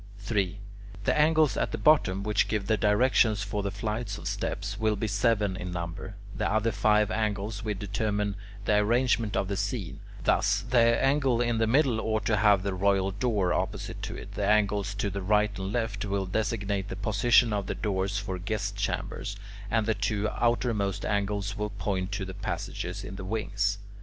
3. 0.17 0.57
The 1.03 1.15
angles 1.15 1.55
at 1.55 1.71
the 1.71 1.77
bottom, 1.77 2.23
which 2.23 2.47
give 2.47 2.65
the 2.65 2.75
directions 2.75 3.43
for 3.43 3.61
the 3.61 3.69
flights 3.69 4.17
of 4.17 4.27
steps, 4.27 4.79
will 4.79 4.95
be 4.95 5.05
seven 5.05 5.55
in 5.55 5.71
number 5.71 6.07
(C, 6.07 6.07
E, 6.07 6.07
F, 6.07 6.09
G, 6.09 6.15
H, 6.15 6.15
I, 6.15 6.25
D); 6.25 6.37
the 6.49 6.53
other 6.55 6.71
five 6.71 7.11
angles 7.11 7.63
will 7.63 7.75
determine 7.75 8.35
the 8.65 8.77
arrangement 8.77 9.37
of 9.37 9.47
the 9.47 9.55
scene: 9.55 9.99
thus, 10.23 10.61
the 10.67 10.79
angle 10.79 11.39
in 11.39 11.59
the 11.59 11.67
middle 11.67 12.01
ought 12.01 12.25
to 12.25 12.37
have 12.37 12.63
the 12.63 12.73
"royal 12.73 13.11
door" 13.11 13.51
(K) 13.51 13.55
opposite 13.57 14.01
to 14.01 14.15
it; 14.15 14.31
the 14.33 14.47
angles 14.47 14.95
to 14.95 15.11
the 15.11 15.21
right 15.21 15.55
and 15.59 15.71
left 15.71 16.03
(L, 16.03 16.09
M) 16.09 16.11
will 16.17 16.25
designate 16.25 16.89
the 16.89 16.95
position 16.95 17.53
of 17.53 17.67
the 17.67 17.75
doors 17.75 18.17
for 18.17 18.39
guest 18.39 18.75
chambers; 18.75 19.35
and 19.69 19.85
the 19.85 19.93
two 19.93 20.27
outermost 20.29 21.05
angles 21.05 21.51
(A, 21.51 21.53
B) 21.53 21.59
will 21.59 21.69
point 21.69 22.11
to 22.13 22.25
the 22.25 22.33
passages 22.33 23.03
in 23.03 23.17
the 23.17 23.23
wings. 23.23 23.77